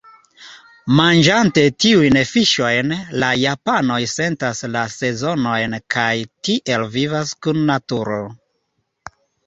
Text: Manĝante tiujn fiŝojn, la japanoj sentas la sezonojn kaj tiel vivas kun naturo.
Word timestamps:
Manĝante 0.99 1.65
tiujn 1.85 2.17
fiŝojn, 2.29 2.95
la 3.25 3.29
japanoj 3.43 4.01
sentas 4.15 4.65
la 4.79 4.83
sezonojn 4.97 5.81
kaj 5.97 6.11
tiel 6.49 6.91
vivas 7.01 7.39
kun 7.47 7.67
naturo. 7.73 8.23